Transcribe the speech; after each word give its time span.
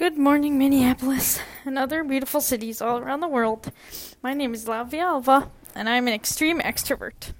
Good 0.00 0.16
morning, 0.16 0.56
Minneapolis 0.56 1.40
and 1.66 1.78
other 1.78 2.02
beautiful 2.02 2.40
cities 2.40 2.80
all 2.80 2.96
around 2.96 3.20
the 3.20 3.28
world. 3.28 3.70
My 4.22 4.32
name 4.32 4.54
is 4.54 4.64
Lavia 4.64 5.02
Alva, 5.02 5.50
and 5.74 5.90
I'm 5.90 6.08
an 6.08 6.14
extreme 6.14 6.58
extrovert. 6.60 7.34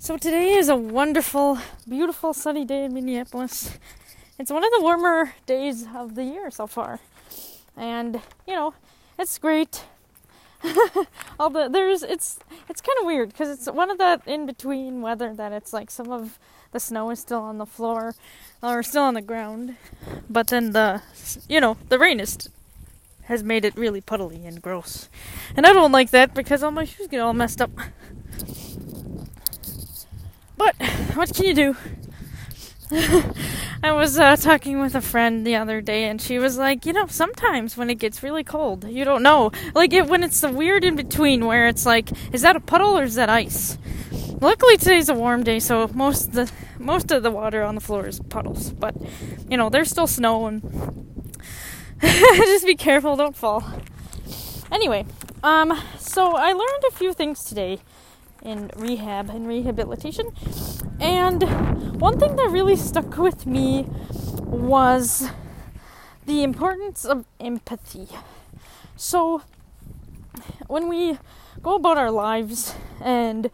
So 0.00 0.16
today 0.16 0.54
is 0.54 0.68
a 0.68 0.74
wonderful, 0.74 1.60
beautiful 1.88 2.34
sunny 2.34 2.64
day 2.64 2.86
in 2.86 2.92
Minneapolis. 2.92 3.78
It's 4.36 4.50
one 4.50 4.64
of 4.64 4.70
the 4.72 4.82
warmer 4.82 5.32
days 5.46 5.86
of 5.94 6.16
the 6.16 6.24
year 6.24 6.50
so 6.50 6.66
far. 6.66 6.98
And, 7.76 8.20
you 8.44 8.56
know, 8.56 8.74
it's 9.16 9.38
great. 9.38 9.84
the 10.62 11.68
there's 11.70 12.02
it's 12.02 12.40
it's 12.68 12.80
kind 12.80 12.98
of 12.98 13.06
weird 13.06 13.28
because 13.28 13.48
it's 13.48 13.70
one 13.70 13.92
of 13.92 13.98
that 13.98 14.26
in 14.26 14.44
between 14.44 15.02
weather 15.02 15.32
that 15.34 15.52
it's 15.52 15.72
like 15.72 15.88
some 15.88 16.10
of 16.10 16.36
the 16.72 16.80
snow 16.80 17.10
is 17.10 17.20
still 17.20 17.40
on 17.40 17.58
the 17.58 17.66
floor 17.66 18.14
or 18.62 18.82
still 18.82 19.02
on 19.02 19.14
the 19.14 19.22
ground, 19.22 19.76
but 20.28 20.48
then 20.48 20.72
the 20.72 21.02
you 21.48 21.60
know 21.60 21.76
the 21.88 21.98
rain 21.98 22.20
is 22.20 22.48
has 23.24 23.42
made 23.42 23.64
it 23.64 23.76
really 23.76 24.00
puddly 24.00 24.46
and 24.46 24.62
gross, 24.62 25.08
and 25.56 25.66
I 25.66 25.72
don't 25.72 25.92
like 25.92 26.10
that 26.10 26.34
because 26.34 26.62
all 26.62 26.70
my 26.70 26.84
shoes 26.84 27.08
get 27.08 27.20
all 27.20 27.34
messed 27.34 27.60
up. 27.60 27.70
But 30.56 30.74
what 31.14 31.34
can 31.34 31.44
you 31.46 31.54
do? 31.54 31.76
I 33.82 33.92
was 33.92 34.18
uh, 34.18 34.34
talking 34.36 34.80
with 34.80 34.94
a 34.94 35.00
friend 35.00 35.46
the 35.46 35.54
other 35.54 35.80
day, 35.80 36.04
and 36.04 36.20
she 36.20 36.38
was 36.38 36.58
like, 36.58 36.84
you 36.86 36.92
know, 36.92 37.06
sometimes 37.06 37.76
when 37.76 37.90
it 37.90 37.96
gets 37.96 38.22
really 38.22 38.42
cold, 38.42 38.84
you 38.88 39.04
don't 39.04 39.22
know. 39.22 39.52
Like 39.74 39.92
it, 39.92 40.08
when 40.08 40.24
it's 40.24 40.40
the 40.40 40.50
weird 40.50 40.84
in 40.84 40.96
between, 40.96 41.46
where 41.46 41.68
it's 41.68 41.86
like, 41.86 42.10
is 42.32 42.42
that 42.42 42.56
a 42.56 42.60
puddle 42.60 42.98
or 42.98 43.04
is 43.04 43.14
that 43.14 43.28
ice? 43.28 43.78
Luckily 44.40 44.76
today's 44.76 45.08
a 45.08 45.14
warm 45.14 45.42
day, 45.42 45.58
so 45.58 45.88
most 45.94 46.28
of 46.28 46.32
the 46.32 46.52
most 46.78 47.10
of 47.10 47.24
the 47.24 47.30
water 47.30 47.64
on 47.64 47.74
the 47.74 47.80
floor 47.80 48.06
is 48.06 48.20
puddles. 48.20 48.70
But 48.70 48.94
you 49.48 49.56
know, 49.56 49.68
there's 49.68 49.90
still 49.90 50.06
snow, 50.06 50.46
and 50.46 50.62
just 52.00 52.64
be 52.64 52.76
careful, 52.76 53.16
don't 53.16 53.36
fall. 53.36 53.64
Anyway, 54.70 55.06
um, 55.42 55.76
so 55.98 56.36
I 56.36 56.52
learned 56.52 56.84
a 56.86 56.92
few 56.92 57.12
things 57.12 57.42
today 57.42 57.80
in 58.44 58.70
rehab 58.76 59.28
and 59.28 59.48
rehabilitation. 59.48 60.30
And 61.00 62.00
one 62.00 62.20
thing 62.20 62.36
that 62.36 62.48
really 62.50 62.76
stuck 62.76 63.18
with 63.18 63.44
me 63.44 63.86
was 64.44 65.30
the 66.26 66.44
importance 66.44 67.04
of 67.04 67.24
empathy. 67.40 68.06
So, 68.96 69.42
when 70.68 70.88
we 70.88 71.18
go 71.60 71.74
about 71.74 71.98
our 71.98 72.12
lives, 72.12 72.76
and 73.00 73.50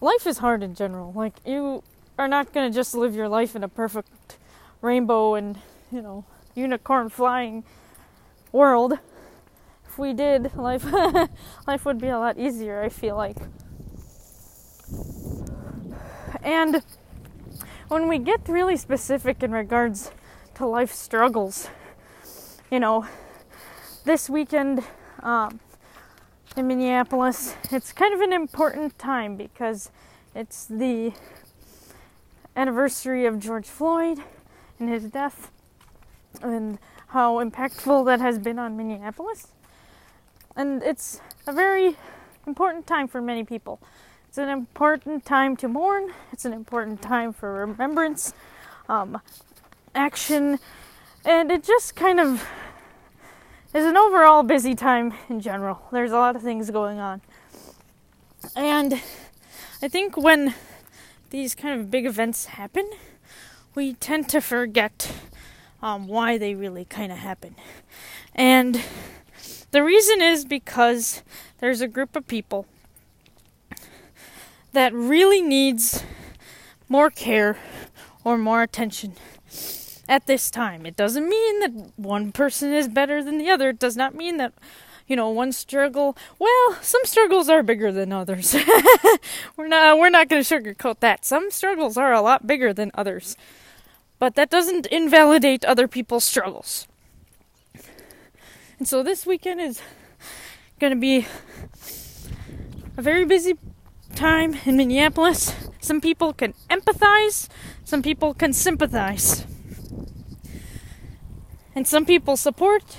life 0.00 0.26
is 0.26 0.38
hard 0.38 0.62
in 0.62 0.74
general, 0.74 1.12
like, 1.12 1.34
you 1.44 1.82
are 2.18 2.28
not 2.28 2.52
going 2.52 2.70
to 2.70 2.74
just 2.74 2.94
live 2.94 3.14
your 3.14 3.28
life 3.28 3.54
in 3.54 3.62
a 3.62 3.68
perfect 3.68 4.38
rainbow 4.80 5.34
and, 5.34 5.58
you 5.90 6.02
know, 6.02 6.24
unicorn 6.54 7.08
flying 7.08 7.64
world. 8.52 8.94
If 9.86 9.98
we 9.98 10.12
did, 10.12 10.54
life 10.56 10.84
life 11.66 11.84
would 11.84 11.98
be 11.98 12.08
a 12.08 12.18
lot 12.18 12.38
easier, 12.38 12.82
I 12.82 12.88
feel 12.88 13.16
like. 13.16 13.36
And 16.42 16.82
when 17.88 18.08
we 18.08 18.18
get 18.18 18.48
really 18.48 18.76
specific 18.76 19.42
in 19.42 19.52
regards 19.52 20.10
to 20.54 20.66
life 20.66 20.92
struggles, 20.92 21.68
you 22.70 22.80
know, 22.80 23.06
this 24.04 24.30
weekend 24.30 24.84
um, 25.22 25.60
in 26.56 26.66
Minneapolis, 26.66 27.54
it's 27.70 27.92
kind 27.92 28.14
of 28.14 28.20
an 28.20 28.32
important 28.32 28.98
time 28.98 29.36
because 29.36 29.90
it's 30.34 30.64
the 30.64 31.12
anniversary 32.56 33.26
of 33.26 33.38
George 33.38 33.66
Floyd 33.66 34.20
and 34.78 34.88
his 34.88 35.04
death 35.04 35.50
and 36.40 36.78
how 37.08 37.44
impactful 37.44 38.06
that 38.06 38.20
has 38.20 38.38
been 38.38 38.58
on 38.58 38.76
Minneapolis. 38.76 39.48
And 40.56 40.82
it's 40.82 41.20
a 41.46 41.52
very 41.52 41.96
important 42.46 42.86
time 42.86 43.06
for 43.06 43.20
many 43.20 43.44
people. 43.44 43.78
It's 44.26 44.38
an 44.38 44.48
important 44.48 45.26
time 45.26 45.56
to 45.58 45.68
mourn. 45.68 46.12
It's 46.32 46.46
an 46.46 46.54
important 46.54 47.02
time 47.02 47.34
for 47.34 47.66
remembrance, 47.66 48.32
um, 48.88 49.20
action, 49.94 50.58
and 51.24 51.50
it 51.50 51.64
just 51.64 51.94
kind 51.96 52.18
of 52.18 52.46
is 53.76 53.84
an 53.84 53.94
overall 53.94 54.42
busy 54.42 54.74
time 54.74 55.12
in 55.28 55.38
general. 55.38 55.82
There's 55.92 56.10
a 56.10 56.16
lot 56.16 56.34
of 56.34 56.40
things 56.40 56.70
going 56.70 56.98
on. 56.98 57.20
And 58.56 58.94
I 59.82 59.88
think 59.88 60.16
when 60.16 60.54
these 61.28 61.54
kind 61.54 61.78
of 61.78 61.90
big 61.90 62.06
events 62.06 62.46
happen, 62.46 62.88
we 63.74 63.92
tend 63.92 64.30
to 64.30 64.40
forget 64.40 65.12
um, 65.82 66.08
why 66.08 66.38
they 66.38 66.54
really 66.54 66.86
kind 66.86 67.12
of 67.12 67.18
happen. 67.18 67.54
And 68.34 68.80
the 69.72 69.82
reason 69.82 70.22
is 70.22 70.46
because 70.46 71.22
there's 71.58 71.82
a 71.82 71.88
group 71.88 72.16
of 72.16 72.26
people 72.26 72.64
that 74.72 74.94
really 74.94 75.42
needs 75.42 76.02
more 76.88 77.10
care 77.10 77.58
or 78.24 78.38
more 78.38 78.62
attention 78.62 79.16
at 80.08 80.26
this 80.26 80.50
time. 80.50 80.86
It 80.86 80.96
doesn't 80.96 81.28
mean 81.28 81.60
that 81.60 81.92
one 81.96 82.32
person 82.32 82.72
is 82.72 82.88
better 82.88 83.22
than 83.22 83.38
the 83.38 83.50
other. 83.50 83.70
It 83.70 83.78
does 83.78 83.96
not 83.96 84.14
mean 84.14 84.36
that 84.36 84.52
you 85.06 85.14
know 85.14 85.30
one 85.30 85.52
struggle 85.52 86.16
well 86.40 86.76
some 86.82 87.02
struggles 87.04 87.48
are 87.48 87.62
bigger 87.62 87.92
than 87.92 88.12
others 88.12 88.56
we're 89.56 89.68
not 89.68 89.96
we're 89.96 90.10
not 90.10 90.28
going 90.28 90.42
to 90.42 90.60
sugarcoat 90.60 90.98
that 90.98 91.24
some 91.24 91.48
struggles 91.48 91.96
are 91.96 92.12
a 92.12 92.20
lot 92.20 92.44
bigger 92.44 92.74
than 92.74 92.90
others 92.92 93.36
but 94.18 94.34
that 94.34 94.50
doesn't 94.50 94.84
invalidate 94.86 95.64
other 95.64 95.86
people's 95.86 96.24
struggles 96.24 96.88
and 98.80 98.88
so 98.88 99.00
this 99.04 99.24
weekend 99.24 99.60
is 99.60 99.80
going 100.80 100.92
to 100.92 100.98
be 100.98 101.24
a 102.96 103.02
very 103.02 103.24
busy 103.24 103.54
time 104.14 104.58
in 104.64 104.76
Minneapolis. 104.76 105.54
Some 105.80 106.00
people 106.00 106.32
can 106.32 106.54
empathize, 106.70 107.48
some 107.84 108.02
people 108.02 108.34
can 108.34 108.52
sympathize. 108.52 109.46
And 111.76 111.86
some 111.86 112.06
people 112.06 112.38
support, 112.38 112.96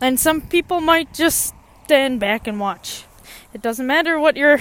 and 0.00 0.18
some 0.18 0.40
people 0.40 0.80
might 0.80 1.12
just 1.12 1.54
stand 1.84 2.18
back 2.18 2.46
and 2.46 2.58
watch. 2.58 3.04
It 3.52 3.60
doesn't 3.60 3.86
matter 3.86 4.18
what 4.18 4.34
your 4.34 4.60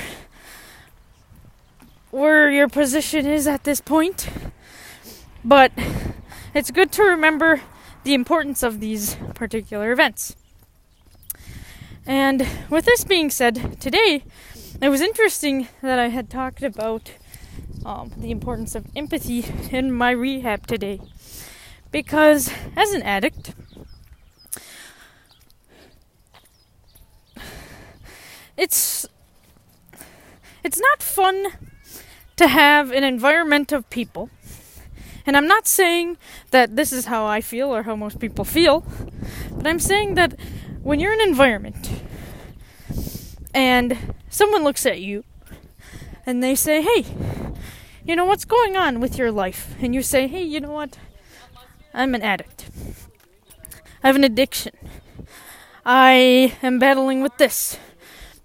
where 2.11 2.51
your 2.51 2.67
position 2.67 3.25
is 3.25 3.47
at 3.47 3.63
this 3.63 3.79
point, 3.79 4.27
but 5.45 5.71
it's 6.53 6.71
good 6.71 6.91
to 6.91 7.03
remember 7.03 7.61
the 8.03 8.13
importance 8.13 8.63
of 8.63 8.81
these 8.81 9.15
particular 9.33 9.93
events. 9.93 10.35
And 12.05 12.45
with 12.69 12.83
this 12.83 13.05
being 13.05 13.29
said, 13.29 13.79
today 13.79 14.25
it 14.81 14.89
was 14.89 14.99
interesting 14.99 15.69
that 15.81 15.99
I 15.99 16.09
had 16.09 16.29
talked 16.29 16.63
about 16.63 17.13
um, 17.85 18.11
the 18.17 18.31
importance 18.31 18.75
of 18.75 18.85
empathy 18.93 19.45
in 19.71 19.93
my 19.93 20.11
rehab 20.11 20.67
today. 20.67 20.99
Because 21.95 22.51
as 22.75 22.91
an 22.91 23.03
addict, 23.03 23.53
it's 28.57 29.07
it's 30.61 30.77
not 30.77 31.01
fun 31.01 31.53
to 32.35 32.49
have 32.49 32.91
an 32.91 33.05
environment 33.05 33.71
of 33.71 33.89
people. 33.89 34.29
And 35.25 35.37
I'm 35.37 35.47
not 35.47 35.67
saying 35.67 36.17
that 36.51 36.75
this 36.75 36.91
is 36.91 37.05
how 37.05 37.25
I 37.25 37.39
feel 37.39 37.73
or 37.73 37.83
how 37.83 37.95
most 37.95 38.19
people 38.19 38.43
feel, 38.43 38.83
but 39.51 39.65
I'm 39.65 39.79
saying 39.79 40.15
that 40.15 40.37
when 40.83 40.99
you're 40.99 41.13
in 41.13 41.21
an 41.21 41.29
environment 41.29 42.03
and 43.53 44.13
someone 44.29 44.65
looks 44.65 44.85
at 44.85 44.99
you 44.99 45.23
and 46.25 46.43
they 46.43 46.55
say, 46.55 46.81
Hey, 46.81 47.05
you 48.03 48.17
know, 48.17 48.25
what's 48.25 48.43
going 48.43 48.75
on 48.75 48.99
with 48.99 49.17
your 49.17 49.31
life? 49.31 49.75
And 49.79 49.95
you 49.95 50.01
say, 50.01 50.27
Hey, 50.27 50.43
you 50.43 50.59
know 50.59 50.73
what? 50.73 50.97
I'm 51.95 52.13
an 52.13 52.21
addict. 52.21 52.69
I 54.03 54.07
have 54.07 54.17
an 54.17 54.25
addiction. 54.25 54.73
I 55.85 56.57
am 56.61 56.77
battling 56.77 57.21
with 57.21 57.37
this. 57.37 57.79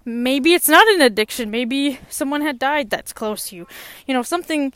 Maybe 0.05 0.55
it's 0.55 0.69
not 0.69 0.87
an 0.87 1.03
addiction. 1.03 1.51
Maybe 1.51 1.99
someone 2.09 2.43
had 2.43 2.61
died 2.61 2.91
that's 2.91 3.13
close 3.13 3.49
to 3.49 3.57
you. 3.57 3.67
You 4.07 4.15
know, 4.15 4.23
something 4.23 4.73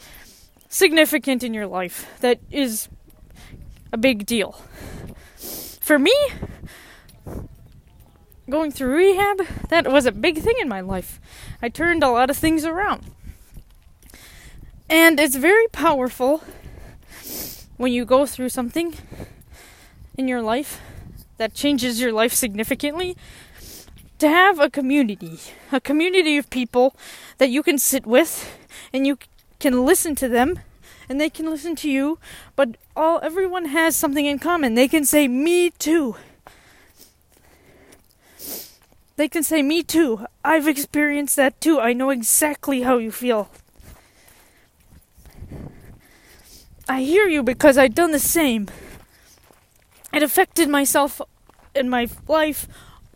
significant 0.69 1.45
in 1.45 1.55
your 1.55 1.69
life 1.69 2.11
that 2.21 2.41
is 2.51 2.89
a 3.93 3.97
big 3.97 4.27
deal. 4.27 4.61
For 5.81 5.97
me, 5.97 6.15
going 8.51 8.73
through 8.73 8.97
rehab, 8.97 9.47
that 9.69 9.87
was 9.91 10.05
a 10.05 10.13
big 10.13 10.39
thing 10.39 10.57
in 10.61 10.69
my 10.69 10.81
life. 10.81 11.21
I 11.63 11.69
turned 11.69 12.03
a 12.03 12.11
lot 12.11 12.29
of 12.29 12.37
things 12.37 12.65
around. 12.65 13.05
And 14.91 15.21
it's 15.21 15.37
very 15.37 15.69
powerful 15.69 16.43
when 17.77 17.93
you 17.93 18.05
go 18.05 18.27
through 18.27 18.49
something 18.49 18.95
in 20.17 20.29
your 20.29 20.43
life 20.43 20.81
that 21.39 21.55
changes 21.55 22.01
your 22.01 22.13
life 22.13 22.33
significantly 22.33 23.17
to 24.19 24.29
have 24.29 24.61
a 24.61 24.71
community, 24.71 25.41
a 25.73 25.81
community 25.81 26.39
of 26.39 26.49
people 26.51 26.95
that 27.39 27.51
you 27.51 27.63
can 27.63 27.79
sit 27.79 28.07
with 28.07 28.57
and 28.93 29.07
you 29.07 29.19
can 29.59 29.85
listen 29.85 30.15
to 30.15 30.29
them 30.29 30.59
and 31.09 31.21
they 31.21 31.29
can 31.29 31.47
listen 31.47 31.77
to 31.77 31.91
you, 31.91 32.19
but 32.57 32.77
all 32.97 33.21
everyone 33.23 33.67
has 33.67 33.97
something 33.97 34.25
in 34.25 34.39
common. 34.39 34.75
They 34.75 34.89
can 34.89 35.05
say 35.05 35.29
me 35.29 35.71
too. 35.71 36.17
They 39.17 39.29
can 39.29 39.43
say 39.43 39.63
me 39.63 39.83
too. 39.83 40.27
I've 40.45 40.67
experienced 40.67 41.37
that 41.37 41.61
too. 41.61 41.79
I 41.81 41.93
know 41.93 42.11
exactly 42.11 42.83
how 42.83 42.99
you 42.99 43.13
feel. 43.13 43.49
I 46.89 47.01
hear 47.01 47.27
you 47.27 47.43
because 47.43 47.79
I've 47.79 47.95
done 47.95 48.13
the 48.13 48.19
same. 48.19 48.69
It 50.13 50.23
affected 50.23 50.69
myself 50.69 51.21
and 51.75 51.91
my 51.91 52.09
life 52.29 52.69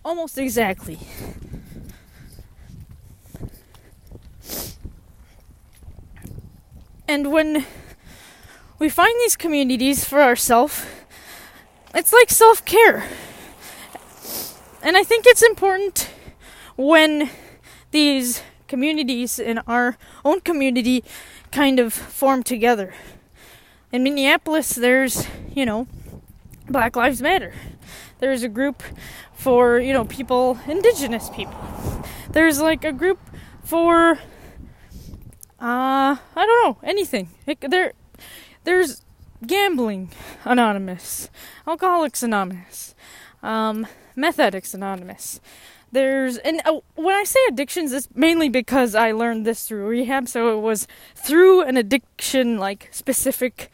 almost 0.04 0.38
exactly. 0.38 0.98
And 7.06 7.30
when 7.32 7.66
we 8.78 8.88
find 8.88 9.14
these 9.20 9.36
communities 9.36 10.04
for 10.04 10.20
ourselves, 10.20 10.84
it's 11.94 12.12
like 12.12 12.30
self 12.30 12.64
care. 12.64 13.04
And 14.82 14.96
I 14.96 15.04
think 15.04 15.24
it's 15.26 15.42
important 15.42 16.10
when 16.76 17.30
these 17.90 18.42
communities 18.66 19.38
in 19.38 19.58
our 19.66 19.96
own 20.24 20.40
community 20.40 21.02
kind 21.50 21.78
of 21.80 21.92
form 21.92 22.42
together. 22.42 22.94
In 23.90 24.02
Minneapolis, 24.02 24.74
there's, 24.74 25.26
you 25.54 25.64
know, 25.64 25.86
Black 26.68 26.94
Lives 26.94 27.22
Matter. 27.22 27.54
There's 28.18 28.42
a 28.42 28.48
group 28.48 28.82
for, 29.32 29.78
you 29.78 29.92
know, 29.92 30.04
people, 30.04 30.58
indigenous 30.66 31.30
people. 31.30 31.58
There's 32.30 32.60
like 32.60 32.84
a 32.84 32.92
group 32.92 33.18
for 33.64 34.18
uh, 35.60 36.14
I 36.14 36.46
don't 36.46 36.64
know 36.64 36.78
anything. 36.84 37.30
It, 37.46 37.60
there, 37.60 37.92
there's 38.62 39.02
gambling 39.44 40.12
anonymous, 40.44 41.30
alcoholics 41.66 42.22
anonymous, 42.22 42.94
um, 43.42 43.86
meth 44.14 44.38
addicts 44.38 44.72
anonymous. 44.72 45.40
There's 45.90 46.36
and 46.38 46.60
uh, 46.64 46.80
when 46.94 47.14
I 47.14 47.24
say 47.24 47.40
addictions, 47.48 47.92
it's 47.92 48.08
mainly 48.14 48.48
because 48.48 48.94
I 48.94 49.12
learned 49.12 49.46
this 49.46 49.66
through 49.66 49.86
rehab. 49.86 50.28
So 50.28 50.58
it 50.58 50.60
was 50.60 50.86
through 51.14 51.62
an 51.62 51.76
addiction 51.76 52.58
like 52.58 52.88
specific 52.92 53.70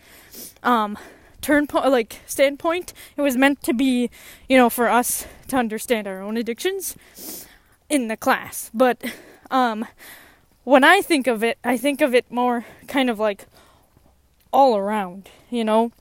um, 0.62 0.96
turn 1.40 1.66
point, 1.66 1.90
like 1.90 2.20
standpoint. 2.26 2.92
It 3.16 3.22
was 3.22 3.36
meant 3.36 3.62
to 3.64 3.74
be, 3.74 4.10
you 4.48 4.56
know, 4.56 4.70
for 4.70 4.88
us 4.88 5.26
to 5.48 5.56
understand 5.56 6.06
our 6.06 6.22
own 6.22 6.36
addictions 6.36 6.96
in 7.88 8.08
the 8.08 8.16
class. 8.16 8.70
But 8.72 9.02
um, 9.50 9.86
when 10.64 10.84
I 10.84 11.02
think 11.02 11.26
of 11.26 11.44
it, 11.44 11.58
I 11.64 11.76
think 11.76 12.00
of 12.00 12.14
it 12.14 12.30
more 12.30 12.64
kind 12.86 13.10
of 13.10 13.18
like 13.18 13.46
all 14.52 14.76
around, 14.76 15.28
you 15.50 15.64
know? 15.64 15.92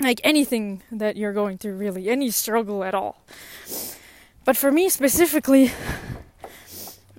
Like 0.00 0.20
anything 0.22 0.82
that 0.92 1.16
you're 1.16 1.32
going 1.32 1.58
through, 1.58 1.76
really, 1.76 2.08
any 2.08 2.30
struggle 2.30 2.84
at 2.84 2.94
all. 2.94 3.20
But 4.48 4.56
for 4.56 4.72
me 4.72 4.88
specifically, 4.88 5.72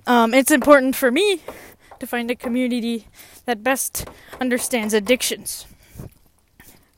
um, 0.04 0.34
it's 0.34 0.50
important 0.50 0.96
for 0.96 1.12
me 1.12 1.40
to 2.00 2.06
find 2.08 2.28
a 2.28 2.34
community 2.34 3.06
that 3.44 3.62
best 3.62 4.08
understands 4.40 4.92
addictions 4.92 5.64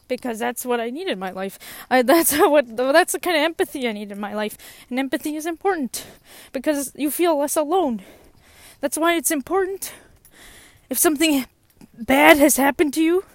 because 0.09 0.39
that's 0.39 0.65
what 0.65 0.81
I 0.81 0.89
need 0.89 1.09
in 1.09 1.19
my 1.19 1.33
life. 1.33 1.59
I, 1.91 2.01
that's 2.13 2.33
what 2.39 2.79
that's 2.79 3.13
the 3.13 3.21
kind 3.21 3.37
of 3.37 3.43
empathy 3.43 3.87
I 3.87 3.93
need 3.93 4.11
in 4.11 4.19
my 4.19 4.33
life, 4.33 4.57
and 4.89 4.99
empathy 4.99 5.37
is 5.37 5.45
important 5.45 6.07
because 6.51 6.93
you 6.97 7.11
feel 7.11 7.37
less 7.39 7.55
alone. 7.55 8.01
That's 8.81 8.97
why 8.97 9.17
it's 9.17 9.31
important 9.31 9.93
if 10.89 10.97
something 10.97 11.45
bad 11.93 12.39
has 12.39 12.57
happened 12.57 12.95
to 12.95 13.03
you 13.03 13.27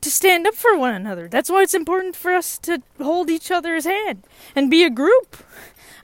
to 0.00 0.10
stand 0.10 0.46
up 0.46 0.54
for 0.54 0.76
one 0.78 0.94
another. 0.94 1.28
That's 1.28 1.50
why 1.50 1.62
it's 1.62 1.74
important 1.74 2.16
for 2.16 2.32
us 2.32 2.58
to 2.60 2.82
hold 3.00 3.30
each 3.30 3.50
other's 3.50 3.84
hand 3.84 4.24
and 4.54 4.70
be 4.70 4.84
a 4.84 4.90
group. 4.90 5.36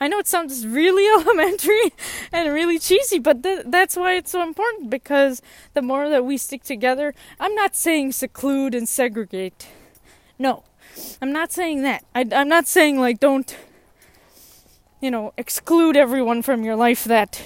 I 0.00 0.09
know 0.09 0.19
it 0.19 0.27
sounds 0.27 0.67
really 0.67 1.06
elementary 1.21 1.93
and 2.33 2.53
really 2.53 2.79
cheesy, 2.79 3.19
but 3.19 3.43
th- 3.43 3.67
that's 3.67 3.97
why 3.97 4.15
it's 4.15 4.33
so 4.33 4.43
important 4.43 4.91
because 4.91 5.43
the 5.75 5.83
more 5.83 6.09
that 6.09 6.25
we 6.25 6.37
stick 6.37 6.65
together, 6.65 7.15
I'm 7.39 7.55
not 7.55 7.77
saying 7.77 8.12
seclude 8.12 8.75
and 8.75 8.89
segregate. 8.89 9.69
No, 10.38 10.65
I'm 11.21 11.33
not 11.33 11.53
saying 11.53 11.83
that. 11.83 12.05
I, 12.15 12.27
I'm 12.33 12.49
not 12.49 12.67
saying 12.67 12.99
like 12.99 13.21
don't 13.21 13.56
you 15.03 15.11
know, 15.11 15.35
exclude 15.37 15.97
everyone 15.97 16.43
from 16.43 16.62
your 16.62 16.77
life 16.77 17.05
that 17.05 17.43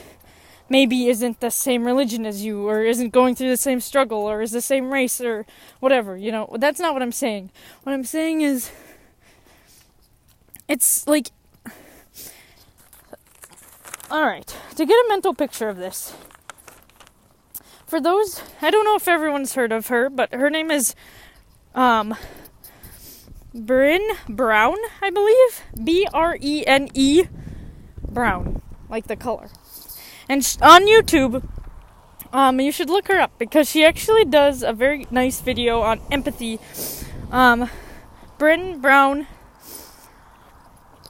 maybe 0.68 1.08
isn't 1.08 1.40
the 1.40 1.50
same 1.50 1.84
religion 1.84 2.26
as 2.26 2.44
you 2.44 2.68
or 2.68 2.82
isn't 2.82 3.10
going 3.10 3.34
through 3.34 3.48
the 3.48 3.56
same 3.56 3.80
struggle 3.80 4.18
or 4.18 4.42
is 4.42 4.50
the 4.50 4.60
same 4.60 4.92
race 4.92 5.20
or 5.20 5.46
whatever, 5.80 6.16
you 6.16 6.32
know. 6.32 6.54
That's 6.58 6.80
not 6.80 6.92
what 6.92 7.02
I'm 7.02 7.12
saying. 7.12 7.50
What 7.82 7.92
I'm 7.92 8.04
saying 8.04 8.40
is 8.40 8.70
it's 10.68 11.06
like 11.06 11.30
all 14.08 14.24
right, 14.24 14.56
to 14.76 14.86
get 14.86 14.94
a 14.94 15.06
mental 15.08 15.34
picture 15.34 15.68
of 15.68 15.78
this. 15.78 16.14
For 17.86 18.00
those, 18.00 18.40
I 18.62 18.70
don't 18.70 18.84
know 18.84 18.96
if 18.96 19.08
everyone's 19.08 19.54
heard 19.54 19.72
of 19.72 19.88
her, 19.88 20.08
but 20.08 20.32
her 20.32 20.50
name 20.50 20.70
is 20.70 20.94
um 21.74 22.16
Brene 23.54 24.16
Brown, 24.28 24.76
I 25.00 25.10
believe. 25.10 25.62
B 25.82 26.06
R 26.12 26.36
E 26.40 26.64
N 26.66 26.88
E 26.94 27.24
brown, 28.08 28.62
like 28.88 29.06
the 29.06 29.16
color. 29.16 29.48
And 30.28 30.44
sh- 30.44 30.58
on 30.60 30.86
YouTube, 30.86 31.42
um, 32.32 32.60
you 32.60 32.72
should 32.72 32.90
look 32.90 33.08
her 33.08 33.20
up 33.20 33.32
because 33.38 33.70
she 33.70 33.84
actually 33.84 34.24
does 34.24 34.62
a 34.62 34.72
very 34.72 35.06
nice 35.10 35.40
video 35.40 35.80
on 35.80 36.00
empathy. 36.10 36.58
Um, 37.30 37.70
Bryn 38.38 38.80
Brown, 38.80 39.26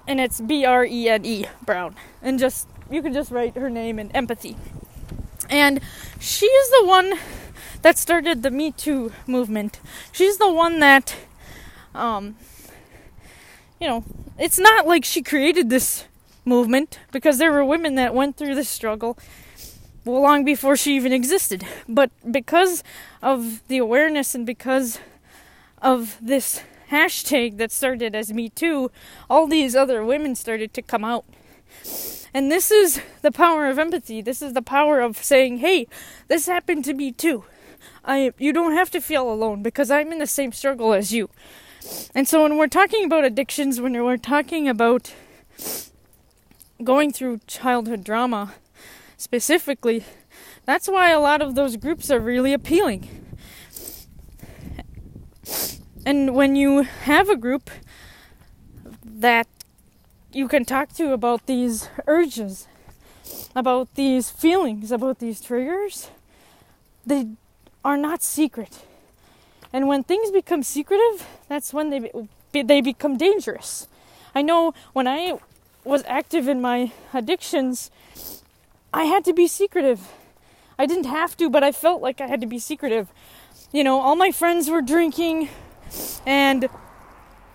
and 0.07 0.21
it's 0.21 0.41
B 0.41 0.65
R 0.65 0.85
E 0.85 1.09
N 1.09 1.25
E 1.25 1.47
Brown, 1.65 1.97
and 2.23 2.39
just 2.39 2.69
you 2.91 3.03
can 3.03 3.13
just 3.13 3.31
write 3.31 3.57
her 3.57 3.71
name 3.71 3.99
in 3.99 4.11
empathy. 4.13 4.57
And 5.49 5.81
she 6.21 6.47
is 6.47 6.71
the 6.71 6.87
one 6.87 7.15
that 7.83 7.99
started 7.99 8.43
the 8.43 8.51
Me 8.51 8.71
Too 8.71 9.13
movement. 9.27 9.81
She's 10.13 10.39
the 10.39 10.53
one 10.53 10.81
that, 10.81 11.15
um, 11.95 12.37
you 13.81 13.87
know, 13.87 14.05
it's 14.39 14.59
not 14.59 14.87
like 14.87 15.05
she 15.05 15.23
created 15.23 15.71
this 15.71 16.05
movement 16.47 16.99
because 17.13 17.39
there 17.39 17.53
were 17.53 17.65
women 17.65 17.97
that 17.97 18.15
went 18.15 18.37
through 18.37 18.55
this 18.55 18.69
struggle 18.69 19.19
long 20.05 20.45
before 20.45 20.77
she 20.77 20.95
even 20.97 21.13
existed. 21.13 21.65
But 21.89 22.11
because 22.31 22.83
of 23.21 23.67
the 23.69 23.79
awareness 23.79 24.35
and 24.35 24.47
because 24.47 25.01
of 25.83 26.17
this 26.23 26.63
hashtag 26.91 27.59
that 27.59 27.73
started 27.73 28.15
as 28.15 28.33
Me 28.33 28.49
Too, 28.49 28.91
all 29.29 29.47
these 29.47 29.75
other 29.75 30.05
women 30.05 30.35
started 30.37 30.73
to 30.75 30.83
come 30.83 31.05
out. 31.05 31.25
And 32.33 32.51
this 32.53 32.71
is 32.71 33.01
the 33.23 33.33
power 33.33 33.67
of 33.67 33.79
empathy. 33.79 34.23
This 34.23 34.41
is 34.41 34.53
the 34.53 34.63
power 34.63 35.01
of 35.01 35.17
saying, 35.17 35.59
"Hey, 35.59 35.87
this 36.29 36.47
happened 36.47 36.85
to 36.85 36.95
me 36.95 37.11
too. 37.11 37.45
I 38.05 38.33
you 38.39 38.53
don't 38.53 38.73
have 38.73 38.91
to 38.91 39.01
feel 39.01 39.29
alone 39.29 39.63
because 39.63 39.91
I'm 39.91 40.13
in 40.13 40.19
the 40.19 40.27
same 40.27 40.53
struggle 40.53 40.93
as 40.93 41.13
you." 41.13 41.29
And 42.15 42.29
so 42.29 42.43
when 42.43 42.57
we're 42.57 42.69
talking 42.69 43.05
about 43.05 43.25
addictions, 43.25 43.81
when 43.81 43.93
we're 43.93 44.17
talking 44.17 44.69
about 44.69 45.13
going 46.83 47.13
through 47.13 47.41
childhood 47.47 48.05
drama 48.05 48.55
specifically, 49.17 50.05
that's 50.65 50.89
why 50.89 51.11
a 51.11 51.21
lot 51.21 51.43
of 51.43 51.55
those 51.55 51.77
groups 51.77 52.11
are 52.11 52.21
really 52.21 52.53
appealing. 52.53 53.09
And 56.05 56.35
when 56.35 56.55
you 56.55 56.83
have 56.83 57.29
a 57.29 57.37
group 57.37 57.71
that 59.05 59.49
you 60.33 60.49
can 60.49 60.65
talk 60.65 60.93
to 60.95 61.13
about 61.13 61.47
these 61.47 61.89
urges, 62.07 62.69
about 63.55 63.95
these 63.95 64.31
feelings, 64.31 64.93
about 64.93 65.19
these 65.19 65.41
triggers, 65.41 66.11
they 67.05 67.29
are 67.85 67.97
not 67.97 68.23
secret. 68.23 68.85
And 69.73 69.89
when 69.89 70.05
things 70.05 70.31
become 70.31 70.63
secretive, 70.63 71.27
that's 71.49 71.73
when 71.73 71.91
they 71.91 72.11
be, 72.53 72.63
they 72.63 72.81
become 72.81 73.17
dangerous. 73.17 73.89
I 74.35 74.43
know 74.43 74.75
when 74.93 75.07
I 75.07 75.39
was 75.87 76.03
active 76.07 76.49
in 76.49 76.61
my 76.61 76.93
addictions, 77.15 77.91
I 78.93 79.05
had 79.05 79.25
to 79.25 79.33
be 79.33 79.47
secretive. 79.47 80.13
I 80.79 80.87
didn't 80.87 81.05
have 81.05 81.37
to, 81.39 81.49
but 81.49 81.63
I 81.63 81.73
felt 81.73 82.03
like 82.03 82.21
I 82.21 82.27
had 82.27 82.41
to 82.41 82.47
be 82.47 82.59
secretive. 82.59 83.09
You 83.73 83.85
know, 83.85 84.01
all 84.01 84.17
my 84.17 84.31
friends 84.31 84.69
were 84.69 84.83
drinking 84.83 85.49
and 86.27 86.69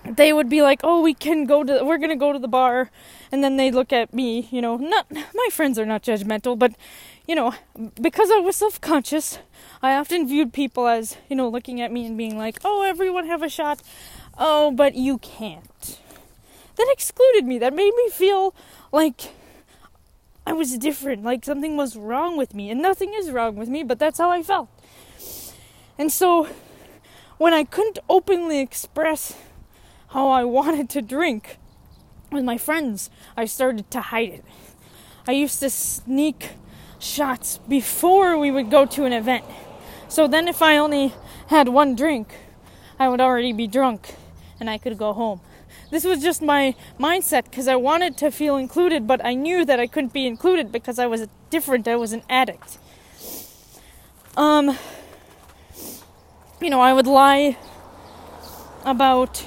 they 0.03 0.33
would 0.33 0.49
be 0.49 0.61
like, 0.61 0.81
"Oh, 0.83 1.01
we 1.01 1.13
can 1.13 1.45
go 1.45 1.63
to 1.63 1.83
we're 1.83 1.97
going 1.97 2.09
to 2.09 2.15
go 2.15 2.33
to 2.33 2.39
the 2.39 2.47
bar." 2.47 2.89
And 3.31 3.43
then 3.43 3.57
they 3.57 3.71
look 3.71 3.93
at 3.93 4.13
me, 4.13 4.47
you 4.51 4.61
know, 4.61 4.77
not 4.77 5.05
my 5.11 5.47
friends 5.51 5.77
are 5.77 5.85
not 5.85 6.03
judgmental, 6.03 6.57
but 6.57 6.73
you 7.27 7.35
know, 7.35 7.53
because 8.01 8.29
I 8.31 8.39
was 8.39 8.55
self-conscious, 8.55 9.39
I 9.81 9.95
often 9.95 10.27
viewed 10.27 10.53
people 10.53 10.87
as, 10.87 11.17
you 11.29 11.35
know, 11.35 11.47
looking 11.47 11.79
at 11.79 11.91
me 11.91 12.05
and 12.07 12.17
being 12.17 12.37
like, 12.37 12.59
"Oh, 12.65 12.81
everyone 12.83 13.27
have 13.27 13.43
a 13.43 13.49
shot." 13.49 13.81
Oh, 14.37 14.71
but 14.71 14.95
you 14.95 15.17
can't 15.19 15.99
that 16.75 16.87
excluded 16.91 17.45
me. 17.45 17.59
That 17.59 17.73
made 17.73 17.93
me 17.95 18.09
feel 18.09 18.55
like 18.91 19.33
I 20.45 20.53
was 20.53 20.77
different, 20.77 21.23
like 21.23 21.45
something 21.45 21.77
was 21.77 21.95
wrong 21.95 22.37
with 22.37 22.53
me. 22.53 22.69
And 22.69 22.81
nothing 22.81 23.13
is 23.13 23.31
wrong 23.31 23.55
with 23.55 23.69
me, 23.69 23.83
but 23.83 23.99
that's 23.99 24.17
how 24.17 24.29
I 24.29 24.43
felt. 24.43 24.69
And 25.97 26.11
so 26.11 26.47
when 27.37 27.53
I 27.53 27.63
couldn't 27.63 27.99
openly 28.09 28.59
express 28.59 29.35
how 30.09 30.29
I 30.29 30.43
wanted 30.43 30.89
to 30.91 31.01
drink 31.01 31.57
with 32.31 32.43
my 32.43 32.57
friends, 32.57 33.09
I 33.35 33.45
started 33.45 33.89
to 33.91 34.01
hide 34.01 34.29
it. 34.29 34.45
I 35.27 35.33
used 35.33 35.59
to 35.59 35.69
sneak 35.69 36.51
shots 36.99 37.59
before 37.67 38.37
we 38.37 38.51
would 38.51 38.69
go 38.71 38.85
to 38.85 39.05
an 39.05 39.13
event. 39.13 39.45
So 40.07 40.27
then, 40.27 40.47
if 40.47 40.61
I 40.61 40.77
only 40.77 41.13
had 41.47 41.69
one 41.69 41.95
drink, 41.95 42.35
I 42.99 43.07
would 43.07 43.21
already 43.21 43.53
be 43.53 43.67
drunk 43.67 44.15
and 44.59 44.69
I 44.69 44.77
could 44.77 44.97
go 44.97 45.13
home. 45.13 45.41
This 45.91 46.05
was 46.05 46.21
just 46.21 46.41
my 46.41 46.73
mindset 46.97 47.43
because 47.43 47.67
I 47.67 47.75
wanted 47.75 48.17
to 48.17 48.31
feel 48.31 48.55
included, 48.55 49.05
but 49.05 49.23
I 49.23 49.33
knew 49.33 49.65
that 49.65 49.79
I 49.79 49.87
couldn't 49.87 50.13
be 50.13 50.25
included 50.25 50.71
because 50.71 50.97
I 50.97 51.05
was 51.05 51.27
different. 51.49 51.87
I 51.87 51.97
was 51.97 52.13
an 52.13 52.23
addict. 52.29 52.79
Um, 54.37 54.77
you 56.61 56.69
know, 56.69 56.79
I 56.79 56.93
would 56.93 57.07
lie 57.07 57.57
about 58.85 59.45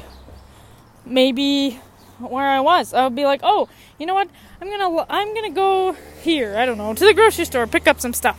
maybe 1.06 1.80
where 2.18 2.48
I 2.48 2.60
was. 2.60 2.92
I 2.92 3.04
would 3.04 3.16
be 3.16 3.24
like, 3.24 3.40
"Oh, 3.42 3.68
you 3.98 4.04
know 4.04 4.14
what? 4.14 4.28
I'm 4.60 4.68
gonna 4.68 5.06
I'm 5.08 5.34
gonna 5.34 5.50
go 5.50 5.96
here. 6.22 6.56
I 6.56 6.66
don't 6.66 6.76
know 6.76 6.92
to 6.92 7.04
the 7.04 7.14
grocery 7.14 7.46
store, 7.46 7.66
pick 7.66 7.88
up 7.88 8.00
some 8.00 8.12
stuff. 8.12 8.38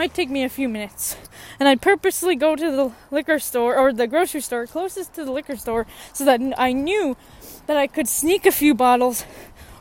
Might 0.00 0.14
take 0.14 0.30
me 0.30 0.44
a 0.44 0.48
few 0.48 0.66
minutes." 0.66 1.18
And 1.58 1.68
I'd 1.68 1.82
purposely 1.82 2.34
go 2.34 2.56
to 2.56 2.70
the 2.70 2.90
liquor 3.10 3.38
store 3.38 3.76
or 3.76 3.92
the 3.92 4.06
grocery 4.06 4.40
store 4.40 4.66
closest 4.66 5.12
to 5.12 5.26
the 5.26 5.30
liquor 5.30 5.56
store 5.56 5.86
so 6.14 6.24
that 6.24 6.40
I 6.56 6.72
knew 6.72 7.18
that 7.66 7.76
I 7.76 7.86
could 7.86 8.08
sneak 8.08 8.46
a 8.46 8.50
few 8.50 8.72
bottles 8.74 9.26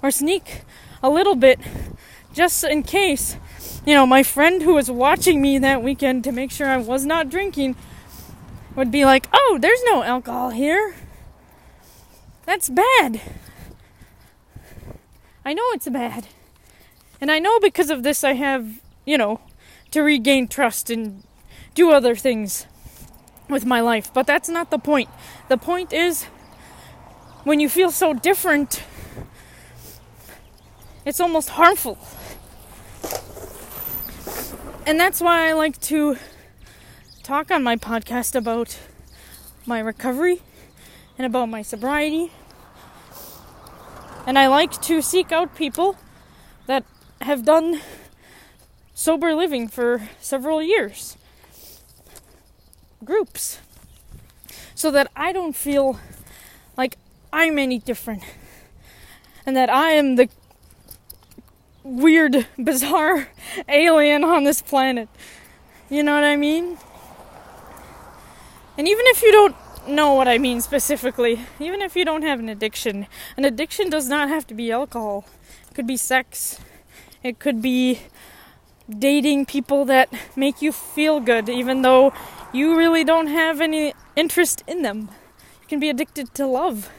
or 0.04 0.12
sneak 0.12 0.64
a 1.02 1.10
little 1.10 1.36
bit 1.36 1.62
just 2.34 2.66
in 2.66 2.84
case. 2.84 3.38
You 3.86 3.94
know, 3.94 4.06
my 4.06 4.22
friend 4.22 4.62
who 4.62 4.74
was 4.74 4.92
watching 4.92 5.42
me 5.42 5.58
that 5.60 5.82
weekend 5.82 6.26
to 6.26 6.34
make 6.34 6.52
sure 6.52 6.68
I 6.68 6.76
was 6.76 7.06
not 7.06 7.30
drinking 7.30 7.78
would 8.76 8.92
be 8.92 9.06
like, 9.06 9.26
"Oh, 9.32 9.58
there's 9.58 9.84
no 9.86 10.04
alcohol 10.04 10.50
here." 10.50 10.96
That's 12.46 12.68
bad. 12.68 13.22
I 15.46 15.54
know 15.54 15.68
it's 15.72 15.88
bad. 15.88 16.28
And 17.22 17.32
I 17.32 17.40
know 17.40 17.58
because 17.62 17.90
of 17.90 18.04
this 18.04 18.26
I 18.26 18.34
have, 18.34 18.82
you 19.06 19.18
know, 19.18 19.40
to 19.92 20.02
regain 20.02 20.48
trust 20.48 20.90
and 20.90 21.24
do 21.74 21.92
other 21.92 22.16
things 22.16 22.66
with 23.50 23.66
my 23.66 23.82
life. 23.82 24.14
But 24.14 24.28
that's 24.28 24.50
not 24.50 24.70
the 24.70 24.78
point. 24.78 25.10
The 25.48 25.58
point 25.58 25.94
is 25.94 26.26
when 27.44 27.60
you 27.60 27.70
feel 27.70 27.92
so 27.92 28.14
different, 28.14 28.84
it's 31.06 31.20
almost 31.20 31.50
harmful. 31.50 31.98
And 34.86 35.00
that's 35.00 35.22
why 35.22 35.50
I 35.50 35.54
like 35.54 35.80
to 35.82 36.18
talk 37.24 37.52
on 37.52 37.64
my 37.64 37.76
podcast 37.76 38.36
about 38.36 38.80
my 39.66 39.80
recovery 39.80 40.42
and 41.18 41.26
about 41.26 41.48
my 41.48 41.62
sobriety. 41.62 42.32
And 44.26 44.38
I 44.38 44.48
like 44.48 44.82
to 44.84 45.02
seek 45.02 45.32
out 45.32 45.56
people 45.56 45.96
that 46.66 46.86
have 47.22 47.46
done 47.46 47.82
sober 49.00 49.34
living 49.34 49.66
for 49.66 50.10
several 50.20 50.62
years. 50.62 51.16
Groups. 53.02 53.60
So 54.76 54.92
that 54.92 55.10
I 55.16 55.32
don't 55.32 55.56
feel 55.56 55.98
like 56.76 56.98
I'm 57.32 57.58
any 57.58 57.80
different. 57.80 58.24
And 59.46 59.56
that 59.56 59.70
I 59.70 59.92
am 59.92 60.18
the 60.18 60.28
weird, 61.82 62.46
bizarre 62.58 63.30
alien 63.70 64.26
on 64.26 64.44
this 64.44 64.62
planet. 64.62 65.08
You 65.90 66.04
know 66.04 66.16
what 66.16 66.26
I 66.26 66.36
mean? 66.36 66.78
And 68.78 68.86
even 68.86 69.06
if 69.08 69.22
you 69.22 69.32
don't 69.32 69.56
know 69.88 70.14
what 70.14 70.28
I 70.28 70.38
mean 70.38 70.60
specifically. 70.60 71.40
Even 71.58 71.82
if 71.82 71.96
you 71.96 72.04
don't 72.04 72.22
have 72.22 72.40
an 72.40 72.50
addiction, 72.50 73.08
an 73.38 73.46
addiction 73.46 73.90
does 73.90 74.10
not 74.10 74.28
have 74.28 74.46
to 74.48 74.54
be 74.54 74.72
alcohol. 74.72 75.26
It 75.72 75.74
could 75.74 75.88
be 75.88 75.98
sex. 75.98 76.60
It 77.24 77.40
could 77.40 77.62
be 77.62 78.02
dating 78.90 79.46
people 79.46 79.86
that 79.86 80.12
make 80.36 80.62
you 80.62 80.72
feel 80.72 81.20
good, 81.20 81.48
even 81.48 81.84
though 81.84 82.12
you 82.52 82.76
really 82.76 83.04
don't 83.04 83.28
have 83.28 83.62
any 83.62 83.94
interest 84.16 84.64
in 84.68 84.82
them. 84.82 85.10
You 85.62 85.68
can 85.68 85.80
be 85.80 85.90
addicted 85.90 86.34
to 86.36 86.48
love. 86.48 86.90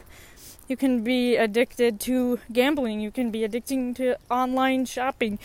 You 0.68 0.76
can 0.76 1.02
be 1.02 1.34
addicted 1.34 1.98
to 2.00 2.38
gambling. 2.52 3.00
You 3.00 3.10
can 3.10 3.32
be 3.32 3.42
addicted 3.42 3.96
to 3.96 4.16
online 4.30 4.84
shopping, 4.84 5.40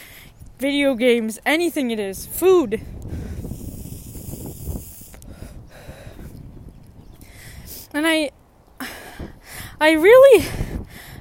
video 0.60 0.94
games, 0.94 1.40
anything 1.46 1.90
it 1.90 2.00
is, 2.00 2.28
food. 2.28 2.82
And 7.92 8.06
I 8.06 8.32
I 9.80 9.92
really 9.92 10.46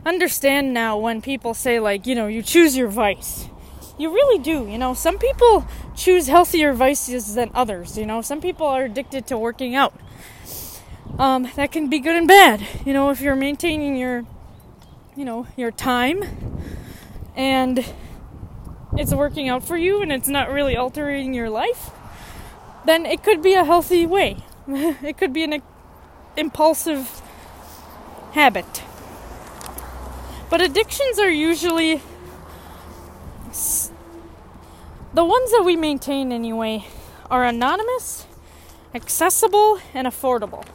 understand 0.05 0.75
now 0.75 0.99
when 0.99 1.23
people 1.23 1.55
say 1.55 1.81
like, 1.81 2.07
you 2.07 2.15
know, 2.15 2.27
you 2.27 2.43
choose 2.43 2.77
your 2.77 2.89
vice. 2.89 3.49
You 3.99 4.13
really 4.13 4.43
do, 4.43 4.67
you 4.67 4.79
know. 4.79 4.95
Some 4.95 5.19
people 5.19 5.67
choose 5.95 6.27
healthier 6.27 6.73
vices 6.73 7.35
than 7.35 7.51
others, 7.55 7.97
you 7.97 8.07
know. 8.07 8.23
Some 8.23 8.41
people 8.41 8.67
are 8.67 8.85
addicted 8.85 9.27
to 9.29 9.39
working 9.39 9.75
out. 9.75 9.95
Um, 11.19 11.49
that 11.55 11.71
can 11.71 11.89
be 11.89 12.01
good 12.01 12.17
and 12.17 12.27
bad. 12.27 12.67
You 12.85 12.93
know, 12.93 13.11
if 13.11 13.21
you're 13.21 13.37
maintaining 13.37 13.97
your 13.97 14.25
you 15.17 15.25
know, 15.25 15.47
your 15.57 15.71
time 15.71 16.25
and 17.37 17.85
it's 18.97 19.15
working 19.15 19.49
out 19.49 19.65
for 19.65 19.77
you 19.77 20.03
and 20.03 20.13
it's 20.13 20.29
not 20.29 20.51
really 20.51 20.77
altering 20.77 21.35
your 21.35 21.51
life, 21.51 21.91
then 22.85 23.07
it 23.07 23.23
could 23.23 23.43
be 23.43 23.55
a 23.55 23.65
healthy 23.65 24.07
way. 24.07 24.39
it 24.69 25.17
could 25.17 25.33
be 25.33 25.45
an 25.45 25.63
impulsive 26.37 27.23
habit. 28.33 28.83
But 30.51 30.61
addictions 30.61 31.19
are 31.19 31.31
usually 31.31 32.03
the 35.15 35.25
ones 35.25 35.53
that 35.53 35.63
we 35.65 35.77
maintain 35.77 36.33
anyway 36.33 36.85
are 37.31 37.45
anonymous, 37.45 38.27
accessible, 38.93 39.79
and 39.95 40.09
affordable. 40.09 40.67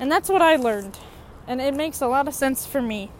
And 0.00 0.10
that's 0.10 0.30
what 0.30 0.40
I 0.40 0.56
learned. 0.56 0.98
And 1.46 1.60
it 1.60 1.74
makes 1.74 2.00
a 2.00 2.06
lot 2.06 2.26
of 2.26 2.34
sense 2.34 2.66
for 2.66 2.80
me. 2.80 3.10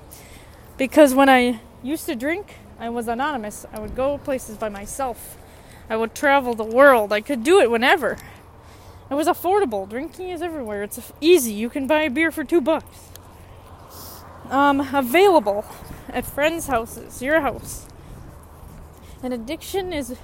Because 0.78 1.14
when 1.14 1.28
I 1.28 1.60
used 1.82 2.06
to 2.06 2.16
drink, 2.16 2.54
I 2.80 2.88
was 2.88 3.06
anonymous. 3.06 3.66
I 3.70 3.80
would 3.80 3.94
go 3.94 4.16
places 4.18 4.56
by 4.56 4.70
myself. 4.70 5.36
I 5.90 5.96
would 5.96 6.14
travel 6.14 6.54
the 6.54 6.64
world. 6.64 7.12
I 7.12 7.20
could 7.20 7.44
do 7.44 7.60
it 7.60 7.70
whenever. 7.70 8.16
It 9.10 9.14
was 9.14 9.28
affordable. 9.28 9.88
Drinking 9.88 10.30
is 10.30 10.40
everywhere. 10.40 10.82
It's 10.82 11.12
easy. 11.20 11.52
You 11.52 11.68
can 11.68 11.86
buy 11.86 12.02
a 12.02 12.10
beer 12.10 12.30
for 12.30 12.44
two 12.44 12.62
bucks. 12.62 13.10
Um, 14.48 14.80
available 14.94 15.66
at 16.08 16.24
friends' 16.24 16.66
houses, 16.66 17.20
your 17.20 17.42
house. 17.42 17.86
An 19.24 19.32
addiction 19.32 19.92
is 19.92 20.16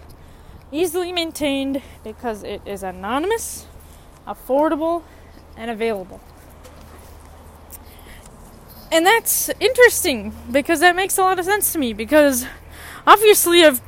easily 0.71 1.13
maintained 1.13 1.83
because 2.05 2.45
it 2.45 2.63
is 2.65 2.85
anonymous, 2.85 3.67
affordable, 4.29 5.03
and 5.57 5.71
available. 5.71 6.21
And 8.93 9.05
that's 9.05 9.51
interesting 9.59 10.33
because 10.53 10.79
that 10.81 10.95
makes 10.95 11.19
a 11.19 11.23
lot 11.23 11.39
of 11.39 11.45
sense 11.45 11.73
to 11.73 11.79
me 11.79 11.93
because 11.93 12.47
obviously 13.07 13.65
I've 13.65 13.81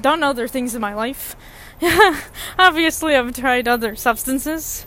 done 0.00 0.22
other 0.22 0.46
things 0.46 0.74
in 0.74 0.80
my 0.80 0.94
life 0.94 1.34
obviously, 2.58 3.16
I've 3.16 3.34
tried 3.34 3.66
other 3.66 3.96
substances. 3.96 4.86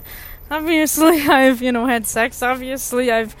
Obviously, 0.50 1.22
I've, 1.28 1.60
you 1.60 1.72
know, 1.72 1.86
had 1.86 2.06
sex. 2.06 2.42
Obviously, 2.42 3.10
I've, 3.10 3.34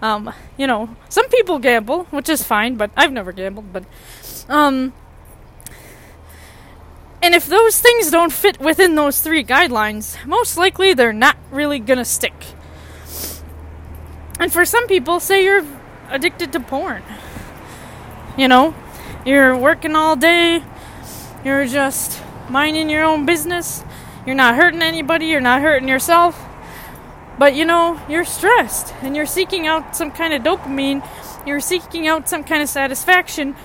um, 0.00 0.32
you 0.56 0.66
know, 0.66 0.94
some 1.08 1.28
people 1.28 1.58
gamble, 1.58 2.04
which 2.04 2.28
is 2.28 2.44
fine, 2.44 2.76
but 2.76 2.90
I've 2.96 3.12
never 3.12 3.32
gambled, 3.32 3.72
but, 3.72 3.84
um, 4.48 4.92
and 7.22 7.34
if 7.34 7.46
those 7.46 7.80
things 7.80 8.10
don't 8.10 8.32
fit 8.32 8.60
within 8.60 8.96
those 8.96 9.20
three 9.20 9.44
guidelines, 9.44 10.16
most 10.26 10.56
likely 10.56 10.92
they're 10.92 11.12
not 11.12 11.36
really 11.50 11.78
gonna 11.78 12.04
stick. 12.04 12.34
And 14.40 14.52
for 14.52 14.64
some 14.64 14.88
people, 14.88 15.20
say 15.20 15.44
you're 15.44 15.64
addicted 16.10 16.52
to 16.52 16.60
porn. 16.60 17.02
You 18.36 18.48
know, 18.48 18.74
you're 19.24 19.56
working 19.56 19.94
all 19.94 20.16
day, 20.16 20.64
you're 21.44 21.66
just 21.66 22.20
minding 22.48 22.90
your 22.90 23.04
own 23.04 23.24
business. 23.24 23.84
You're 24.26 24.36
not 24.36 24.54
hurting 24.54 24.82
anybody, 24.82 25.26
you're 25.26 25.40
not 25.40 25.62
hurting 25.62 25.88
yourself. 25.88 26.40
But 27.38 27.54
you 27.54 27.64
know, 27.64 28.00
you're 28.08 28.24
stressed 28.24 28.94
and 29.02 29.16
you're 29.16 29.26
seeking 29.26 29.66
out 29.66 29.96
some 29.96 30.10
kind 30.10 30.32
of 30.32 30.42
dopamine, 30.42 31.06
you're 31.46 31.60
seeking 31.60 32.06
out 32.06 32.28
some 32.28 32.44
kind 32.44 32.62
of 32.62 32.68
satisfaction. 32.68 33.56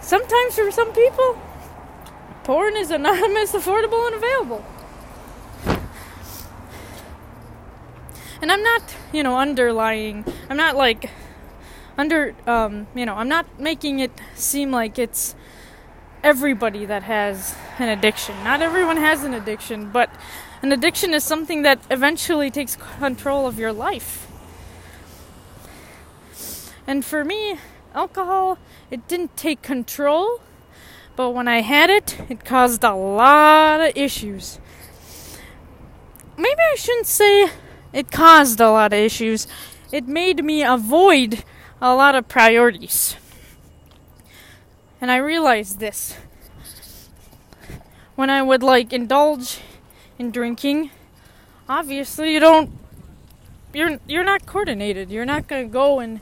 Sometimes 0.00 0.54
for 0.54 0.70
some 0.70 0.92
people, 0.92 1.40
porn 2.44 2.76
is 2.76 2.90
anonymous, 2.90 3.52
affordable, 3.52 4.06
and 4.06 4.16
available. 4.16 4.64
And 8.40 8.50
I'm 8.50 8.62
not, 8.62 8.82
you 9.12 9.22
know, 9.22 9.38
underlying, 9.38 10.24
I'm 10.50 10.56
not 10.56 10.76
like 10.76 11.10
under 11.96 12.34
um, 12.46 12.86
you 12.94 13.06
know, 13.06 13.14
I'm 13.14 13.28
not 13.28 13.46
making 13.60 14.00
it 14.00 14.10
seem 14.34 14.70
like 14.70 14.98
it's 14.98 15.34
everybody 16.22 16.86
that 16.86 17.02
has 17.04 17.54
an 17.78 17.88
addiction. 17.88 18.34
Not 18.44 18.62
everyone 18.62 18.96
has 18.96 19.24
an 19.24 19.34
addiction, 19.34 19.90
but 19.90 20.10
an 20.62 20.72
addiction 20.72 21.12
is 21.12 21.24
something 21.24 21.62
that 21.62 21.80
eventually 21.90 22.50
takes 22.50 22.76
control 22.98 23.46
of 23.46 23.58
your 23.58 23.72
life. 23.72 24.28
And 26.86 27.04
for 27.04 27.24
me, 27.24 27.58
alcohol, 27.94 28.58
it 28.90 29.06
didn't 29.08 29.36
take 29.36 29.62
control, 29.62 30.40
but 31.16 31.30
when 31.30 31.48
I 31.48 31.60
had 31.60 31.90
it, 31.90 32.18
it 32.28 32.44
caused 32.44 32.84
a 32.84 32.94
lot 32.94 33.80
of 33.80 33.96
issues. 33.96 34.58
Maybe 36.36 36.60
I 36.72 36.76
shouldn't 36.76 37.06
say 37.06 37.50
it 37.92 38.10
caused 38.10 38.60
a 38.60 38.70
lot 38.70 38.92
of 38.92 38.98
issues. 38.98 39.46
It 39.92 40.08
made 40.08 40.44
me 40.44 40.62
avoid 40.62 41.44
a 41.80 41.94
lot 41.94 42.14
of 42.14 42.28
priorities. 42.28 43.16
And 45.00 45.10
I 45.10 45.16
realized 45.16 45.80
this. 45.80 46.16
When 48.14 48.30
I 48.30 48.42
would 48.42 48.62
like 48.62 48.92
indulge 48.92 49.60
in 50.18 50.30
drinking, 50.30 50.90
obviously 51.68 52.32
you 52.32 52.40
don't 52.40 52.78
you're 53.74 53.98
you're 54.06 54.24
not 54.24 54.46
coordinated. 54.46 55.10
You're 55.10 55.24
not 55.24 55.48
going 55.48 55.66
to 55.66 55.72
go 55.72 55.98
and 55.98 56.20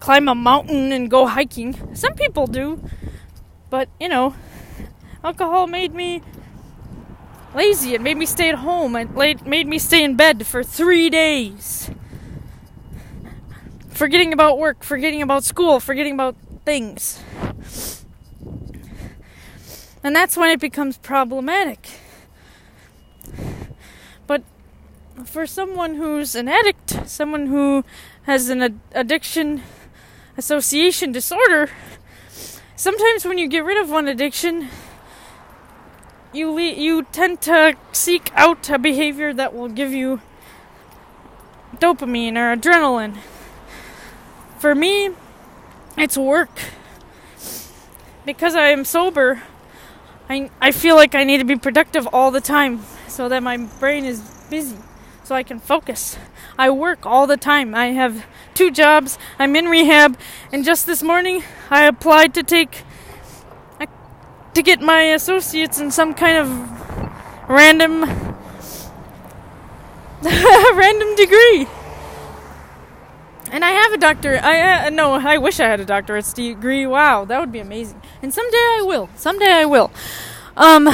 climb 0.00 0.28
a 0.28 0.34
mountain 0.34 0.92
and 0.92 1.10
go 1.10 1.26
hiking. 1.26 1.94
Some 1.94 2.14
people 2.14 2.46
do. 2.46 2.80
But, 3.70 3.88
you 4.00 4.08
know, 4.08 4.34
alcohol 5.22 5.66
made 5.66 5.94
me 5.94 6.22
lazy. 7.54 7.94
It 7.94 8.00
made 8.00 8.16
me 8.16 8.26
stay 8.26 8.48
at 8.48 8.56
home. 8.56 8.96
It 8.96 9.46
made 9.46 9.66
me 9.66 9.78
stay 9.78 10.02
in 10.02 10.16
bed 10.16 10.46
for 10.46 10.62
three 10.62 11.10
days. 11.10 11.90
Forgetting 13.90 14.32
about 14.32 14.58
work, 14.58 14.84
forgetting 14.84 15.22
about 15.22 15.44
school, 15.44 15.80
forgetting 15.80 16.14
about 16.14 16.36
things. 16.64 17.22
And 20.02 20.14
that's 20.14 20.36
when 20.36 20.50
it 20.50 20.60
becomes 20.60 20.96
problematic. 20.98 21.88
But 24.26 24.44
for 25.24 25.46
someone 25.46 25.96
who's 25.96 26.34
an 26.34 26.48
addict, 26.48 27.08
someone 27.08 27.46
who 27.46 27.84
has 28.22 28.48
an 28.48 28.62
ad- 28.62 28.80
addiction 28.92 29.62
association 30.36 31.10
disorder, 31.10 31.70
sometimes 32.78 33.26
when 33.26 33.36
you 33.36 33.48
get 33.48 33.64
rid 33.64 33.76
of 33.76 33.90
one 33.90 34.08
addiction, 34.08 34.68
you 36.32 36.50
le- 36.50 36.62
you 36.62 37.02
tend 37.02 37.42
to 37.42 37.76
seek 37.92 38.30
out 38.34 38.70
a 38.70 38.78
behavior 38.78 39.34
that 39.34 39.52
will 39.52 39.68
give 39.68 39.92
you 39.92 40.22
dopamine 41.76 42.36
or 42.36 42.56
adrenaline. 42.56 43.18
For 44.58 44.74
me, 44.74 45.10
it's 45.96 46.16
work. 46.16 46.50
Because 48.24 48.54
I 48.54 48.68
am 48.68 48.84
sober, 48.84 49.42
I 50.28 50.50
I 50.60 50.70
feel 50.70 50.96
like 50.96 51.14
I 51.14 51.24
need 51.24 51.38
to 51.38 51.44
be 51.44 51.56
productive 51.56 52.06
all 52.12 52.30
the 52.30 52.40
time 52.40 52.84
so 53.08 53.28
that 53.28 53.42
my 53.42 53.56
brain 53.56 54.04
is 54.04 54.20
busy 54.50 54.76
so 55.28 55.34
I 55.34 55.42
can 55.42 55.60
focus. 55.60 56.16
I 56.58 56.70
work 56.70 57.04
all 57.04 57.26
the 57.26 57.36
time. 57.36 57.74
I 57.74 57.88
have 57.88 58.24
two 58.54 58.70
jobs. 58.70 59.18
I'm 59.38 59.54
in 59.56 59.66
rehab, 59.66 60.16
and 60.50 60.64
just 60.64 60.86
this 60.86 61.02
morning 61.02 61.44
I 61.68 61.84
applied 61.84 62.32
to 62.32 62.42
take 62.42 62.82
to 64.54 64.62
get 64.62 64.80
my 64.80 65.02
associates 65.02 65.78
in 65.78 65.90
some 65.90 66.14
kind 66.14 66.38
of 66.38 66.48
random 67.46 68.04
random 70.22 71.14
degree. 71.14 71.66
And 73.52 73.62
I 73.66 73.70
have 73.70 73.92
a 73.92 73.98
doctor. 73.98 74.40
I 74.42 74.86
uh, 74.86 74.90
no, 74.90 75.12
I 75.12 75.36
wish 75.36 75.60
I 75.60 75.66
had 75.66 75.78
a 75.78 75.84
doctorate's 75.84 76.32
degree. 76.32 76.86
Wow, 76.86 77.26
that 77.26 77.38
would 77.38 77.52
be 77.52 77.58
amazing. 77.58 78.00
And 78.22 78.32
someday 78.32 78.56
I 78.56 78.82
will. 78.82 79.10
Someday 79.14 79.52
I 79.52 79.66
will. 79.66 79.90
Um, 80.56 80.84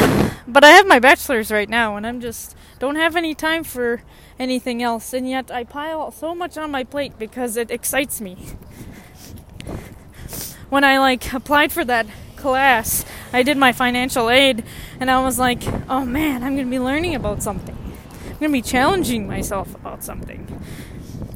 but 0.49 0.65
I 0.65 0.71
have 0.71 0.89
my 0.89 0.99
bachelor's 0.99 1.53
right 1.53 1.69
now, 1.69 1.95
and 1.95 2.05
I'm 2.05 2.21
just 2.21 2.57
don't 2.81 2.97
have 2.97 3.15
any 3.15 3.37
time 3.37 3.63
for 3.63 4.03
anything 4.39 4.83
else, 4.83 5.13
and 5.13 5.29
yet 5.29 5.51
I 5.51 5.65
pile 5.65 6.11
so 6.11 6.35
much 6.35 6.57
on 6.59 6.71
my 6.71 6.85
plate 6.85 7.19
because 7.19 7.57
it 7.57 7.71
excites 7.71 8.21
me. 8.21 8.37
When 10.69 10.85
I 10.85 10.99
like 10.99 11.33
applied 11.33 11.73
for 11.73 11.85
that 11.85 12.07
class, 12.37 13.05
I 13.33 13.43
did 13.43 13.57
my 13.57 13.73
financial 13.73 14.31
aid, 14.31 14.65
and 15.01 15.11
I 15.11 15.23
was 15.23 15.39
like, 15.39 15.63
oh 15.89 16.05
man, 16.05 16.43
I'm 16.43 16.57
gonna 16.57 16.71
be 16.71 16.79
learning 16.79 17.15
about 17.15 17.43
something. 17.43 17.77
I'm 18.27 18.39
gonna 18.39 18.53
be 18.53 18.63
challenging 18.63 19.27
myself 19.27 19.75
about 19.75 20.03
something. 20.03 20.61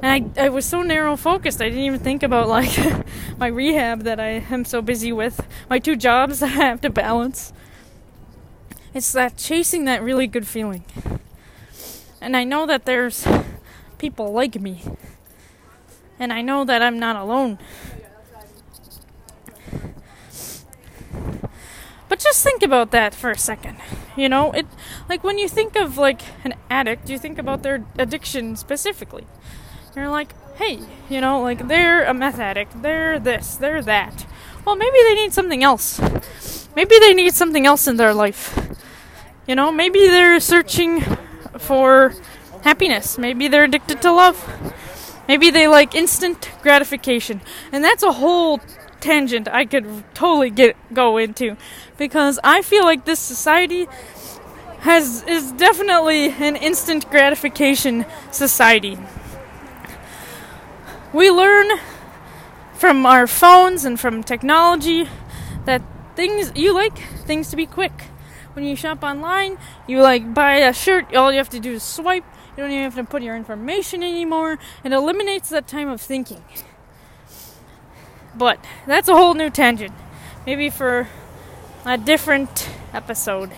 And 0.02 0.30
I, 0.36 0.44
I 0.44 0.48
was 0.48 0.64
so 0.64 0.82
narrow 0.82 1.16
focused, 1.16 1.60
I 1.60 1.68
didn't 1.68 1.84
even 1.84 2.00
think 2.00 2.22
about 2.22 2.48
like 2.48 2.76
my 3.38 3.46
rehab 3.46 4.02
that 4.02 4.20
I 4.20 4.44
am 4.50 4.64
so 4.64 4.82
busy 4.82 5.12
with, 5.12 5.40
my 5.68 5.78
two 5.78 5.96
jobs 5.96 6.40
that 6.40 6.50
I 6.50 6.64
have 6.66 6.80
to 6.82 6.90
balance. 6.90 7.52
It's 8.94 9.12
that 9.12 9.36
chasing 9.36 9.84
that 9.84 10.02
really 10.02 10.26
good 10.26 10.46
feeling. 10.46 10.84
And 12.28 12.36
I 12.36 12.44
know 12.44 12.66
that 12.66 12.84
there's 12.84 13.26
people 13.96 14.34
like 14.34 14.60
me. 14.60 14.82
And 16.18 16.30
I 16.30 16.42
know 16.42 16.62
that 16.62 16.82
I'm 16.82 16.98
not 16.98 17.16
alone. 17.16 17.58
But 22.06 22.18
just 22.18 22.44
think 22.44 22.62
about 22.62 22.90
that 22.90 23.14
for 23.14 23.30
a 23.30 23.38
second. 23.38 23.78
You 24.14 24.28
know, 24.28 24.52
it 24.52 24.66
like 25.08 25.24
when 25.24 25.38
you 25.38 25.48
think 25.48 25.74
of 25.74 25.96
like 25.96 26.20
an 26.44 26.52
addict, 26.68 27.08
you 27.08 27.18
think 27.18 27.38
about 27.38 27.62
their 27.62 27.86
addiction 27.96 28.56
specifically. 28.56 29.26
You're 29.96 30.10
like, 30.10 30.34
"Hey, 30.56 30.80
you 31.08 31.22
know, 31.22 31.40
like 31.40 31.66
they're 31.66 32.04
a 32.04 32.12
meth 32.12 32.38
addict, 32.38 32.82
they're 32.82 33.18
this, 33.18 33.56
they're 33.56 33.80
that." 33.80 34.26
Well, 34.66 34.76
maybe 34.76 34.98
they 35.08 35.14
need 35.14 35.32
something 35.32 35.62
else. 35.62 35.98
Maybe 36.76 36.98
they 36.98 37.14
need 37.14 37.32
something 37.32 37.64
else 37.64 37.88
in 37.88 37.96
their 37.96 38.12
life. 38.12 38.52
You 39.46 39.54
know, 39.54 39.72
maybe 39.72 40.00
they're 40.08 40.40
searching 40.40 41.02
for 41.58 42.14
happiness. 42.62 43.18
Maybe 43.18 43.48
they're 43.48 43.64
addicted 43.64 44.02
to 44.02 44.12
love. 44.12 44.36
Maybe 45.28 45.50
they 45.50 45.68
like 45.68 45.94
instant 45.94 46.50
gratification. 46.62 47.40
And 47.70 47.84
that's 47.84 48.02
a 48.02 48.12
whole 48.12 48.60
tangent 49.00 49.46
I 49.48 49.64
could 49.64 49.86
totally 50.14 50.50
get 50.50 50.76
go 50.92 51.18
into 51.18 51.56
because 51.96 52.38
I 52.42 52.62
feel 52.62 52.84
like 52.84 53.04
this 53.04 53.20
society 53.20 53.86
has 54.80 55.22
is 55.24 55.52
definitely 55.52 56.30
an 56.30 56.56
instant 56.56 57.08
gratification 57.10 58.06
society. 58.30 58.98
We 61.12 61.30
learn 61.30 61.78
from 62.74 63.06
our 63.06 63.26
phones 63.26 63.84
and 63.84 63.98
from 63.98 64.22
technology 64.22 65.08
that 65.64 65.82
things 66.14 66.52
you 66.54 66.72
like 66.74 66.98
things 67.26 67.50
to 67.50 67.56
be 67.56 67.66
quick 67.66 67.92
when 68.58 68.66
you 68.66 68.74
shop 68.74 69.04
online, 69.04 69.56
you 69.86 70.02
like 70.02 70.34
buy 70.34 70.56
a 70.56 70.72
shirt, 70.72 71.14
all 71.14 71.30
you 71.30 71.38
have 71.38 71.48
to 71.50 71.60
do 71.60 71.74
is 71.74 71.82
swipe. 71.84 72.24
You 72.56 72.64
don't 72.64 72.72
even 72.72 72.82
have 72.82 72.96
to 72.96 73.04
put 73.04 73.22
your 73.22 73.36
information 73.36 74.02
anymore. 74.02 74.58
It 74.82 74.92
eliminates 74.92 75.48
that 75.50 75.68
time 75.68 75.88
of 75.88 76.00
thinking. 76.00 76.42
But 78.36 78.58
that's 78.84 79.08
a 79.08 79.14
whole 79.14 79.34
new 79.34 79.48
tangent. 79.48 79.92
Maybe 80.44 80.70
for 80.70 81.06
a 81.86 81.96
different 81.96 82.68
episode. 82.92 83.52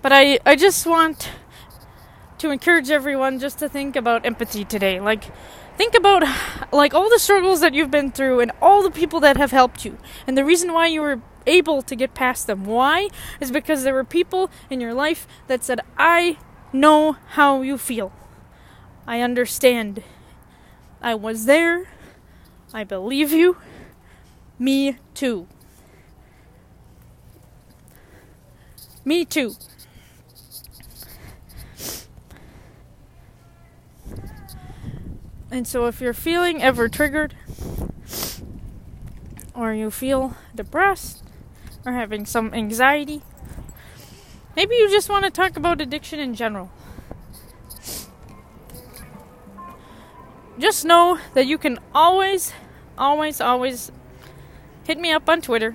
But 0.00 0.14
I, 0.14 0.38
I 0.46 0.56
just 0.56 0.86
want 0.86 1.30
to 2.38 2.50
encourage 2.50 2.90
everyone 2.90 3.38
just 3.38 3.58
to 3.58 3.68
think 3.68 3.96
about 3.96 4.24
empathy 4.24 4.64
today. 4.64 4.98
Like, 4.98 5.24
think 5.76 5.94
about 5.94 6.24
like 6.72 6.94
all 6.94 7.08
the 7.10 7.18
struggles 7.18 7.60
that 7.60 7.74
you've 7.74 7.90
been 7.90 8.10
through 8.10 8.40
and 8.40 8.52
all 8.60 8.82
the 8.82 8.90
people 8.90 9.20
that 9.20 9.36
have 9.36 9.50
helped 9.50 9.84
you 9.84 9.98
and 10.26 10.36
the 10.36 10.44
reason 10.44 10.72
why 10.72 10.86
you 10.86 11.00
were 11.00 11.20
able 11.46 11.82
to 11.82 11.94
get 11.94 12.14
past 12.14 12.46
them. 12.46 12.64
Why? 12.64 13.08
Is 13.40 13.50
because 13.50 13.84
there 13.84 13.94
were 13.94 14.04
people 14.04 14.50
in 14.68 14.80
your 14.80 14.94
life 14.94 15.26
that 15.46 15.64
said, 15.64 15.80
I 15.96 16.38
know 16.72 17.12
how 17.30 17.62
you 17.62 17.78
feel. 17.78 18.12
I 19.06 19.20
understand. 19.20 20.02
I 21.00 21.14
was 21.14 21.46
there. 21.46 21.88
I 22.74 22.84
believe 22.84 23.30
you. 23.30 23.56
Me 24.58 24.98
too. 25.14 25.46
Me 29.04 29.24
too. 29.24 29.54
And 35.56 35.66
so, 35.66 35.86
if 35.86 36.02
you're 36.02 36.12
feeling 36.12 36.62
ever 36.62 36.86
triggered, 36.86 37.34
or 39.54 39.72
you 39.72 39.90
feel 39.90 40.36
depressed, 40.54 41.24
or 41.86 41.92
having 41.92 42.26
some 42.26 42.52
anxiety. 42.52 43.22
Maybe 44.54 44.74
you 44.74 44.90
just 44.90 45.08
want 45.08 45.24
to 45.24 45.30
talk 45.30 45.56
about 45.56 45.80
addiction 45.80 46.20
in 46.20 46.34
general. 46.34 46.70
Just 50.58 50.84
know 50.84 51.18
that 51.32 51.46
you 51.46 51.56
can 51.56 51.78
always, 51.94 52.52
always, 52.98 53.40
always 53.40 53.90
hit 54.84 54.98
me 54.98 55.10
up 55.10 55.26
on 55.26 55.40
Twitter. 55.40 55.74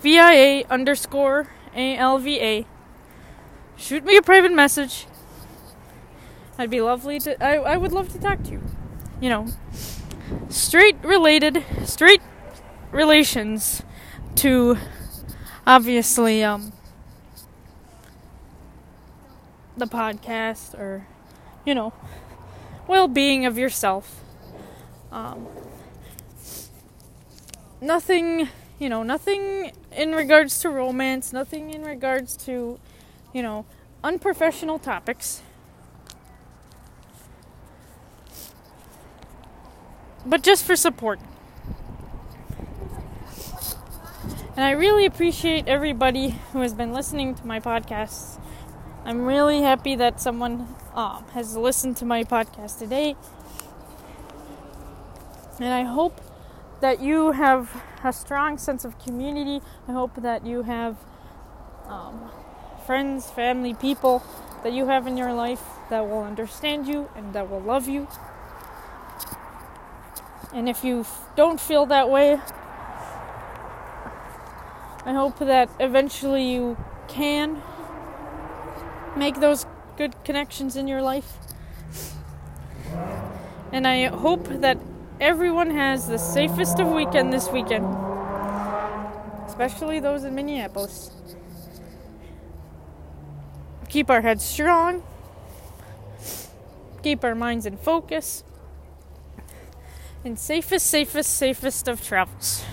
VIA 0.00 0.64
underscore 0.68 1.52
ALVA. 1.76 2.66
Shoot 3.76 4.04
me 4.04 4.16
a 4.16 4.22
private 4.22 4.50
message. 4.50 5.06
I'd 6.58 6.70
be 6.70 6.80
lovely 6.80 7.18
to. 7.20 7.42
I, 7.42 7.56
I 7.56 7.76
would 7.76 7.92
love 7.92 8.10
to 8.12 8.18
talk 8.18 8.42
to 8.44 8.52
you. 8.52 8.62
You 9.20 9.28
know, 9.28 9.46
straight 10.48 10.96
related, 11.02 11.64
straight 11.84 12.22
relations 12.92 13.82
to 14.36 14.78
obviously, 15.66 16.42
um, 16.44 16.72
the 19.76 19.86
podcast 19.86 20.74
or, 20.78 21.06
you 21.64 21.74
know, 21.74 21.92
well 22.86 23.08
being 23.08 23.44
of 23.44 23.58
yourself. 23.58 24.22
Um, 25.12 25.46
nothing, 27.80 28.48
you 28.78 28.88
know, 28.88 29.02
nothing 29.02 29.72
in 29.92 30.12
regards 30.12 30.58
to 30.60 30.70
romance, 30.70 31.32
nothing 31.32 31.70
in 31.70 31.82
regards 31.82 32.36
to, 32.38 32.78
you 33.32 33.42
know, 33.42 33.66
unprofessional 34.02 34.78
topics. 34.78 35.42
But 40.26 40.42
just 40.42 40.64
for 40.64 40.74
support. 40.74 41.20
And 44.56 44.64
I 44.64 44.72
really 44.72 45.06
appreciate 45.06 45.68
everybody 45.68 46.30
who 46.52 46.62
has 46.62 46.74
been 46.74 46.92
listening 46.92 47.34
to 47.36 47.46
my 47.46 47.60
podcasts. 47.60 48.40
I'm 49.04 49.24
really 49.24 49.62
happy 49.62 49.94
that 49.94 50.20
someone 50.20 50.66
um, 50.94 51.24
has 51.34 51.56
listened 51.56 51.96
to 51.98 52.04
my 52.04 52.24
podcast 52.24 52.78
today. 52.78 53.14
And 55.60 55.72
I 55.72 55.84
hope 55.84 56.20
that 56.80 57.00
you 57.00 57.32
have 57.32 57.82
a 58.02 58.12
strong 58.12 58.58
sense 58.58 58.84
of 58.84 58.98
community. 58.98 59.60
I 59.86 59.92
hope 59.92 60.16
that 60.16 60.44
you 60.44 60.62
have 60.62 60.96
um, 61.86 62.30
friends, 62.84 63.30
family, 63.30 63.74
people 63.74 64.24
that 64.64 64.72
you 64.72 64.86
have 64.86 65.06
in 65.06 65.16
your 65.16 65.32
life 65.32 65.62
that 65.88 66.08
will 66.08 66.22
understand 66.22 66.88
you 66.88 67.08
and 67.14 67.32
that 67.34 67.48
will 67.48 67.60
love 67.60 67.88
you. 67.88 68.08
And 70.52 70.68
if 70.68 70.84
you 70.84 71.04
don't 71.36 71.60
feel 71.60 71.86
that 71.86 72.08
way, 72.08 72.40
I 75.04 75.12
hope 75.12 75.38
that 75.38 75.68
eventually 75.78 76.52
you 76.52 76.76
can 77.08 77.62
make 79.16 79.40
those 79.40 79.66
good 79.96 80.14
connections 80.24 80.76
in 80.76 80.88
your 80.88 81.02
life. 81.02 81.38
And 83.72 83.86
I 83.86 84.06
hope 84.06 84.48
that 84.48 84.78
everyone 85.20 85.70
has 85.70 86.08
the 86.08 86.18
safest 86.18 86.78
of 86.78 86.88
weekend 86.88 87.32
this 87.32 87.48
weekend, 87.50 87.86
especially 89.46 90.00
those 90.00 90.24
in 90.24 90.34
Minneapolis. 90.34 91.10
Keep 93.88 94.10
our 94.10 94.20
heads 94.20 94.44
strong, 94.44 95.02
keep 97.02 97.24
our 97.24 97.34
minds 97.34 97.66
in 97.66 97.76
focus, 97.76 98.44
and 100.26 100.36
safest, 100.36 100.88
safest, 100.88 101.36
safest 101.36 101.86
of 101.86 102.04
travels. 102.04 102.64